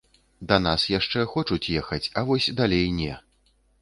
[0.51, 3.13] Да нас яшчэ хочуць ехаць, а вось далей не.